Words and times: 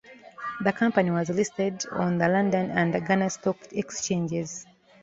The 0.61 0.73
company 0.73 1.11
was 1.11 1.29
listed 1.29 1.85
on 1.91 2.17
the 2.17 2.27
London 2.27 2.71
and 2.71 2.91
Ghana 3.07 3.29
stock 3.29 3.57
exchanges. 3.71 4.65